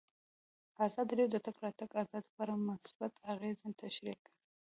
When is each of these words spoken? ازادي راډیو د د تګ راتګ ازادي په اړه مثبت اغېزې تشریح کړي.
ازادي 0.85 1.13
راډیو 1.19 1.33
د 1.33 1.35
د 1.35 1.43
تګ 1.45 1.55
راتګ 1.65 1.89
ازادي 2.03 2.29
په 2.35 2.41
اړه 2.43 2.53
مثبت 2.69 3.13
اغېزې 3.33 3.69
تشریح 3.81 4.17
کړي. 4.25 4.33